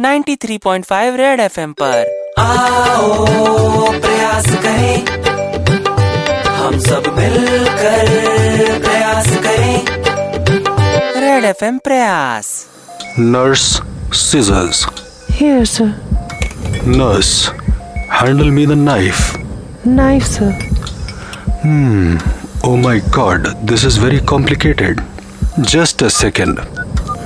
93.5 0.00 1.16
red 1.16 1.40
FM 1.40 1.72
पर 1.80 2.04
आओ 2.38 3.90
प्रयास 4.00 4.46
करें 4.64 5.06
हम 6.58 6.78
सब 6.86 7.08
मिलकर 7.16 8.08
प्रयास 8.84 9.26
करें 9.46 9.84
रेड 11.20 11.44
एफएम 11.44 11.78
प्रयास 11.88 12.48
Nurse 13.18 13.66
scissors. 14.12 14.80
Here, 15.38 15.66
sir. 15.66 15.88
Nurse, 16.86 17.50
handle 18.08 18.50
me 18.58 18.64
the 18.64 18.76
knife. 18.76 19.22
Knife, 19.84 20.26
sir. 20.26 20.50
Oh 22.64 22.76
my 22.76 23.00
god, 23.10 23.48
this 23.72 23.84
is 23.84 23.98
very 23.98 24.20
complicated. 24.20 25.02
Just 25.74 26.02
a 26.02 26.08
second. 26.08 26.60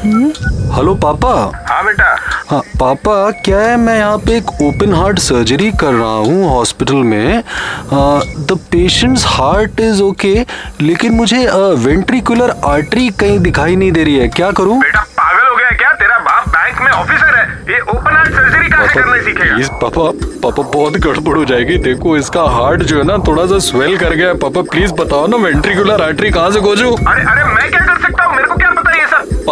Hello 0.04 0.94
पापा। 1.02 1.30
हाँ 1.68 1.84
बेटा। 1.84 2.06
हाँ 2.48 2.60
पापा 2.80 3.30
क्या 3.44 3.58
है? 3.58 3.76
मैं 3.76 3.96
यहाँ 3.98 4.16
पे 4.26 4.36
एक 4.36 4.50
ओपन 4.62 4.92
हार्ट 4.94 5.18
सर्जरी 5.18 5.70
कर 5.80 5.92
रहा 5.92 6.16
हूँ 6.26 6.48
हॉस्पिटल 6.48 6.96
में। 7.12 7.42
The 7.90 8.58
patient's 8.72 9.24
heart 9.26 9.80
is 9.80 10.02
okay 10.02 10.34
लेकिन 10.80 11.14
मुझे 11.14 11.46
वेंट्रिकुलर 11.86 12.50
आर्टरी 12.64 13.08
कहीं 13.20 13.38
दिखाई 13.40 13.76
नहीं 13.76 13.92
दे 13.92 14.04
रही 14.04 14.18
है। 14.18 14.28
क्या 14.28 14.50
करूँ? 14.50 14.78
बेटा 14.80 15.00
पागल 15.00 15.48
हो 15.48 15.56
गया 15.56 15.68
है 15.68 15.76
क्या? 15.76 15.92
तेरा 15.94 16.18
बाप 16.28 16.48
बैंक 16.48 16.80
में 16.80 16.90
ऑफिसर 16.92 17.34
है। 17.36 17.46
ये 17.72 17.80
ओपन 17.80 18.16
हार्ट 18.16 18.28
सर्जरी 18.28 18.68
कहाँ 18.68 18.86
से 18.86 19.00
करने 19.00 19.22
सीखेगा? 19.22 19.54
प्लीज़ 19.54 19.70
पापा 19.82 20.10
पापा 20.42 20.62
बहुत 20.70 20.96
गड़बड़ 21.06 21.36
हो 21.36 21.44
जाएगी। 21.44 21.78
देखो 21.84 22.16
इसका 22.16 22.42
हार्ट 22.56 22.82
जो 22.82 22.98
है 22.98 23.04
ना 23.06 23.18
थोड़ा 23.26 23.46
सा 23.46 23.58
स्वेल 23.70 23.96
कर 23.98 24.14
गया 24.14 24.28
है। 24.28 24.34
पापा 24.38 24.62
प्लीज़ 24.72 24.92
बताओ 25.02 25.26
ना 25.26 25.36
वेंट्रिकुलर 25.44 26.02
आर्टरी 26.02 26.30
कहाँ 26.30 26.50
से 26.50 26.60
खोजू? 26.60 26.90
अरे 26.90 27.22
अरे 27.22 27.44
मैं 27.54 27.70
क्या 27.70 27.80
कर 27.80 28.02
सकता 28.02 28.24
हूँ? 28.24 28.42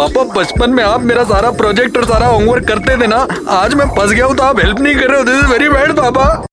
पापा 0.03 0.23
बचपन 0.33 0.69
में 0.69 0.83
आप 0.83 1.01
मेरा 1.01 1.23
सारा 1.23 1.49
प्रोजेक्ट 1.51 1.97
और 1.97 2.05
सारा 2.05 2.27
होमवर्क 2.27 2.67
करते 2.67 2.95
थे 3.01 3.07
ना? 3.07 3.17
आज 3.49 3.73
मैं 3.73 3.85
फंस 3.89 4.11
गया 4.11 4.25
हूँ 4.25 4.35
तो 4.35 4.43
आप 4.43 4.59
हेल्प 4.59 4.79
नहीं 4.79 4.95
कर 4.95 5.09
रहे 5.09 5.17
हो। 5.17 5.23
दिस 5.23 5.35
इज़ 5.35 5.45
वेरी 5.45 5.69
बैड 5.69 5.91
पापा। 5.91 6.45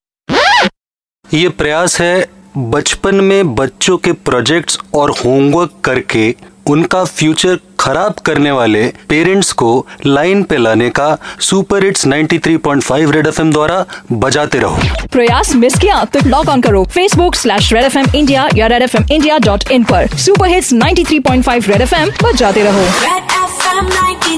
ये 1.34 1.48
प्रयास 1.48 2.00
है 2.00 2.28
बचपन 2.56 3.14
में 3.14 3.54
बच्चों 3.54 3.96
के 3.96 4.12
प्रोजेक्ट्स 4.12 4.78
और 4.94 5.10
होमवर्क 5.24 5.72
करके 5.84 6.34
उनका 6.66 7.04
फ्यूचर 7.04 7.58
खराब 7.80 8.14
करने 8.24 8.50
वाले 8.50 8.82
पेरेंट्स 9.08 9.52
को 9.52 9.86
लाइन 10.06 10.42
पे 10.42 10.56
लाने 10.56 10.88
का 10.90 11.16
सुपर 11.40 11.84
हिट्स 11.84 12.06
93.5 12.06 13.12
रेड 13.12 13.26
एफएम 13.26 13.52
द्वारा 13.52 13.84
बजाते 14.12 14.58
रहो। 14.58 14.78
प्रयास 15.12 15.54
मिस 15.54 15.78
किया 15.78 16.04
तो 16.04 16.20
लॉग 16.28 16.48
ऑन 16.48 16.60
करो 16.60 16.84
Facebook 16.84 17.34
slash 17.34 17.72
red 17.72 17.84
F 17.84 17.98
M 17.98 18.06
India 18.14 18.48
या 18.54 18.66
red 18.66 18.82
F 18.82 18.96
M 18.96 19.06
India 19.12 19.38
dot 19.38 19.70
in 19.72 19.84
पर। 19.84 20.16
Super 20.16 20.48
hits 20.48 20.72
93.5 20.74 21.68
red 21.68 21.80
F 21.80 21.94
M 21.94 22.10
बजाते 22.22 22.62
रहो। 22.62 22.86